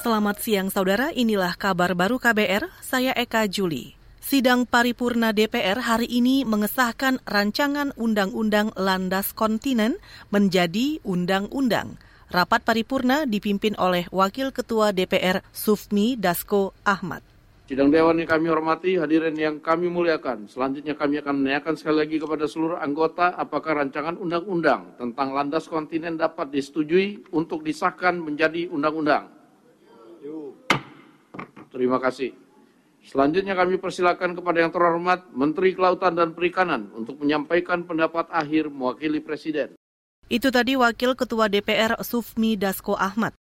Selamat 0.00 0.40
siang 0.40 0.72
saudara, 0.72 1.12
inilah 1.12 1.60
kabar 1.60 1.92
baru 1.92 2.16
KBR, 2.16 2.72
saya 2.80 3.12
Eka 3.12 3.44
Juli. 3.52 3.92
Sidang 4.24 4.64
paripurna 4.64 5.36
DPR 5.36 5.76
hari 5.76 6.08
ini 6.08 6.40
mengesahkan 6.48 7.20
rancangan 7.28 7.92
Undang-Undang 8.00 8.72
Landas 8.80 9.36
Kontinen 9.36 10.00
menjadi 10.32 11.04
undang-undang. 11.04 12.00
Rapat 12.32 12.64
paripurna 12.64 13.28
dipimpin 13.28 13.76
oleh 13.76 14.08
Wakil 14.08 14.56
Ketua 14.56 14.96
DPR 14.96 15.44
Sufmi 15.52 16.16
Dasko 16.16 16.72
Ahmad. 16.80 17.20
Sidang 17.68 17.92
Dewan 17.92 18.24
yang 18.24 18.30
kami 18.32 18.48
hormati, 18.48 18.96
hadirin 18.96 19.36
yang 19.36 19.60
kami 19.60 19.92
muliakan. 19.92 20.48
Selanjutnya 20.48 20.96
kami 20.96 21.20
akan 21.20 21.44
menanyakan 21.44 21.76
sekali 21.76 22.08
lagi 22.08 22.16
kepada 22.16 22.48
seluruh 22.48 22.80
anggota 22.80 23.36
apakah 23.36 23.84
rancangan 23.84 24.16
undang-undang 24.16 24.96
tentang 24.96 25.36
landas 25.36 25.68
kontinen 25.68 26.16
dapat 26.16 26.48
disetujui 26.48 27.36
untuk 27.36 27.60
disahkan 27.60 28.16
menjadi 28.16 28.64
undang-undang. 28.72 29.39
Terima 31.70 32.02
kasih. 32.02 32.34
Selanjutnya 33.00 33.56
kami 33.56 33.80
persilakan 33.80 34.36
kepada 34.36 34.60
yang 34.60 34.72
terhormat 34.74 35.32
Menteri 35.32 35.72
Kelautan 35.72 36.12
dan 36.12 36.36
Perikanan 36.36 36.92
untuk 36.92 37.16
menyampaikan 37.16 37.88
pendapat 37.88 38.28
akhir 38.28 38.68
mewakili 38.68 39.24
Presiden. 39.24 39.72
Itu 40.28 40.52
tadi 40.52 40.76
Wakil 40.76 41.16
Ketua 41.16 41.48
DPR 41.48 41.96
Sufmi 42.04 42.54
Dasko 42.60 42.94
Ahmad. 42.94 43.32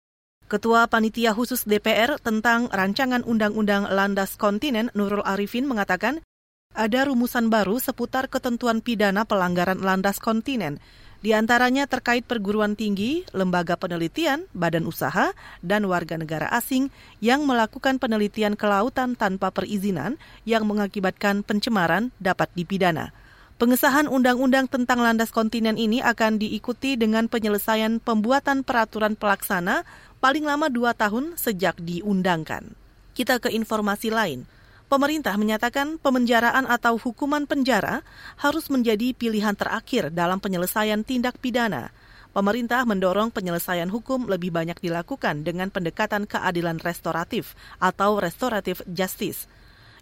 Ketua 0.49 0.89
Panitia 0.89 1.37
Khusus 1.37 1.67
DPR 1.67 2.17
tentang 2.17 2.71
Rancangan 2.73 3.21
Undang-Undang 3.21 3.93
Landas 3.93 4.33
Kontinen 4.39 4.89
Nurul 4.97 5.21
Arifin 5.21 5.69
mengatakan 5.69 6.25
ada 6.73 7.05
rumusan 7.05 7.49
baru 7.53 7.77
seputar 7.77 8.29
ketentuan 8.29 8.81
pidana 8.81 9.25
pelanggaran 9.25 9.81
landas 9.81 10.21
kontinen 10.21 10.77
di 11.19 11.35
antaranya 11.35 11.83
terkait 11.83 12.23
perguruan 12.23 12.79
tinggi, 12.79 13.27
lembaga 13.35 13.75
penelitian, 13.75 14.47
badan 14.55 14.87
usaha, 14.87 15.35
dan 15.59 15.83
warga 15.83 16.15
negara 16.15 16.47
asing 16.55 16.87
yang 17.19 17.43
melakukan 17.43 17.99
penelitian 17.99 18.55
kelautan 18.55 19.19
tanpa 19.19 19.51
perizinan 19.51 20.15
yang 20.47 20.63
mengakibatkan 20.63 21.43
pencemaran 21.43 22.15
dapat 22.23 22.47
dipidana. 22.55 23.11
Pengesahan 23.59 24.07
undang-undang 24.07 24.71
tentang 24.71 25.03
landas 25.03 25.35
kontinen 25.35 25.75
ini 25.75 25.99
akan 25.99 26.39
diikuti 26.39 26.95
dengan 26.95 27.27
penyelesaian 27.27 27.99
pembuatan 27.99 28.63
peraturan 28.63 29.19
pelaksana 29.19 29.83
paling 30.23 30.47
lama 30.47 30.71
dua 30.71 30.95
tahun 30.95 31.35
sejak 31.35 31.75
diundangkan. 31.83 32.71
Kita 33.11 33.43
ke 33.43 33.51
informasi 33.51 34.15
lain. 34.15 34.47
Pemerintah 34.89 35.37
menyatakan 35.37 36.01
pemenjaraan 36.01 36.65
atau 36.65 36.97
hukuman 36.97 37.45
penjara 37.45 38.01
harus 38.41 38.73
menjadi 38.73 39.13
pilihan 39.13 39.53
terakhir 39.53 40.09
dalam 40.09 40.41
penyelesaian 40.41 41.05
tindak 41.05 41.37
pidana. 41.37 41.93
Pemerintah 42.33 42.89
mendorong 42.89 43.29
penyelesaian 43.29 43.85
hukum 43.93 44.25
lebih 44.25 44.49
banyak 44.49 44.81
dilakukan 44.81 45.45
dengan 45.45 45.69
pendekatan 45.69 46.25
keadilan 46.25 46.81
restoratif 46.81 47.53
atau 47.77 48.17
restoratif 48.17 48.81
justice. 48.89 49.45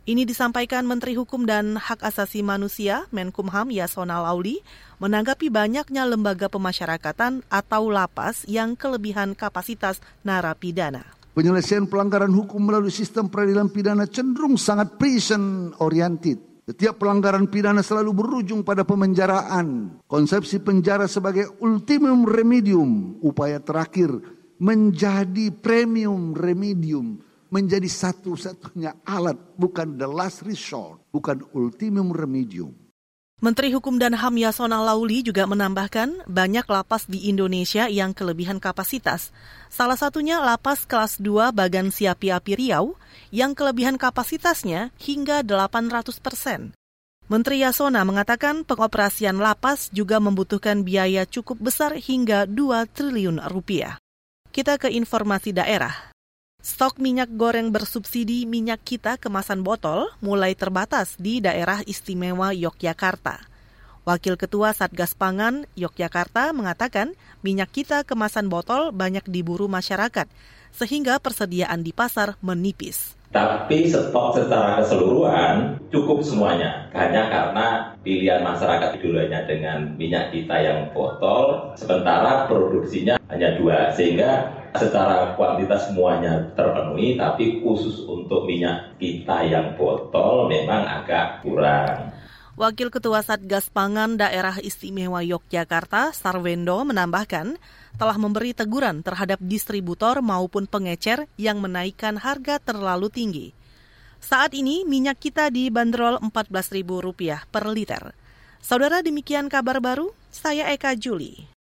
Ini 0.07 0.23
disampaikan 0.23 0.87
Menteri 0.87 1.19
Hukum 1.19 1.43
dan 1.43 1.75
Hak 1.75 1.99
Asasi 1.99 2.39
Manusia 2.39 3.11
Menkumham 3.11 3.67
Yasona 3.67 4.23
Lauli 4.23 4.63
menanggapi 5.03 5.51
banyaknya 5.51 6.07
lembaga 6.07 6.47
pemasyarakatan 6.47 7.43
atau 7.51 7.91
lapas 7.91 8.47
yang 8.47 8.79
kelebihan 8.79 9.35
kapasitas 9.35 9.99
narapidana. 10.23 11.16
Penyelesaian 11.37 11.85
pelanggaran 11.85 12.33
hukum 12.33 12.65
melalui 12.65 12.89
sistem 12.89 13.29
peradilan 13.29 13.69
pidana 13.69 14.09
cenderung 14.09 14.57
sangat 14.57 14.97
prison 14.97 15.69
oriented. 15.85 16.65
Setiap 16.65 16.97
pelanggaran 16.97 17.45
pidana 17.45 17.85
selalu 17.85 18.09
berujung 18.09 18.65
pada 18.65 18.81
pemenjaraan. 18.81 20.01
Konsepsi 20.09 20.57
penjara 20.65 21.05
sebagai 21.05 21.61
ultimum 21.61 22.25
remedium, 22.25 23.21
upaya 23.21 23.61
terakhir 23.61 24.17
menjadi 24.57 25.53
premium 25.53 26.33
remedium, 26.33 27.21
menjadi 27.53 27.85
satu-satunya 27.85 29.05
alat, 29.05 29.37
bukan 29.61 29.93
the 29.93 30.09
last 30.09 30.41
resort, 30.41 31.05
bukan 31.13 31.45
ultimum 31.53 32.17
remedium. 32.17 32.73
Menteri 33.37 33.69
Hukum 33.69 34.01
dan 34.01 34.17
HAM 34.17 34.33
Yasona 34.41 34.81
Lauli 34.81 35.21
juga 35.21 35.45
menambahkan 35.45 36.25
banyak 36.25 36.65
lapas 36.65 37.05
di 37.05 37.29
Indonesia 37.29 37.85
yang 37.85 38.09
kelebihan 38.09 38.57
kapasitas. 38.57 39.29
Salah 39.69 39.93
satunya 39.93 40.41
lapas 40.41 40.89
kelas 40.89 41.21
2 41.21 41.53
Bagan 41.53 41.93
Siapi 41.93 42.33
Api 42.33 42.57
Riau 42.57 42.97
yang 43.29 43.53
kelebihan 43.53 44.01
kapasitasnya 44.01 44.89
hingga 44.97 45.45
800 45.45 46.17
persen. 46.17 46.73
Menteri 47.29 47.61
Yasona 47.61 48.01
mengatakan 48.09 48.65
pengoperasian 48.65 49.37
lapas 49.37 49.93
juga 49.93 50.17
membutuhkan 50.17 50.81
biaya 50.81 51.29
cukup 51.29 51.61
besar 51.61 51.93
hingga 51.93 52.49
2 52.49 52.89
triliun 52.89 53.37
rupiah. 53.53 54.01
Kita 54.49 54.81
ke 54.81 54.89
informasi 54.89 55.53
daerah. 55.53 55.93
Stok 56.57 56.97
minyak 56.97 57.31
goreng 57.37 57.69
bersubsidi 57.69 58.49
minyak 58.49 58.81
kita 58.81 59.21
kemasan 59.21 59.61
botol 59.61 60.09
mulai 60.25 60.57
terbatas 60.57 61.13
di 61.15 61.37
daerah 61.37 61.85
istimewa 61.85 62.49
Yogyakarta. 62.49 63.45
Wakil 64.09 64.35
Ketua 64.41 64.73
Satgas 64.73 65.13
Pangan 65.13 65.69
Yogyakarta 65.77 66.55
mengatakan 66.57 67.13
minyak 67.45 67.69
kita 67.75 68.01
kemasan 68.03 68.49
botol 68.49 68.89
banyak 68.89 69.23
diburu 69.29 69.69
masyarakat, 69.69 70.25
sehingga 70.73 71.21
persediaan 71.21 71.85
di 71.85 71.93
pasar 71.93 72.39
menipis. 72.41 73.13
Tapi 73.27 73.91
stok 73.91 74.39
secara 74.39 74.79
keseluruhan 74.79 75.83
cukup 75.91 76.23
semuanya. 76.23 76.87
Hanya 76.95 77.27
karena 77.27 77.67
pilihan 77.99 78.39
masyarakat 78.41 79.03
dulunya 79.03 79.43
dengan 79.43 79.93
minyak 79.99 80.31
kita 80.31 80.55
yang 80.63 80.89
botol, 80.95 81.75
sementara 81.75 82.47
produksinya 82.47 83.19
hanya 83.27 83.59
dua. 83.59 83.91
Sehingga 83.91 84.56
secara 84.77 85.33
kuantitas 85.33 85.89
semuanya 85.89 86.53
terpenuhi, 86.53 87.17
tapi 87.17 87.61
khusus 87.61 88.05
untuk 88.05 88.45
minyak 88.45 88.97
kita 89.01 89.43
yang 89.45 89.73
botol 89.75 90.47
memang 90.47 90.85
agak 90.85 91.41
kurang. 91.41 92.13
Wakil 92.57 92.89
Ketua 92.89 93.21
Satgas 93.21 93.69
Pangan 93.69 94.17
Daerah 94.17 94.57
Istimewa 94.57 95.21
Yogyakarta, 95.21 96.09
Sarwendo, 96.09 96.81
menambahkan 96.89 97.53
telah 98.01 98.17
memberi 98.17 98.57
teguran 98.57 99.05
terhadap 99.05 99.37
distributor 99.41 100.25
maupun 100.25 100.65
pengecer 100.65 101.29
yang 101.37 101.61
menaikkan 101.61 102.17
harga 102.17 102.57
terlalu 102.57 103.13
tinggi. 103.13 103.47
Saat 104.17 104.57
ini 104.57 104.81
minyak 104.89 105.21
kita 105.21 105.53
dibanderol 105.53 106.17
Rp14.000 106.17 107.45
per 107.53 107.69
liter. 107.69 108.03
Saudara 108.57 109.05
demikian 109.05 109.53
kabar 109.53 109.77
baru, 109.77 110.09
saya 110.33 110.73
Eka 110.73 110.97
Juli. 110.97 111.56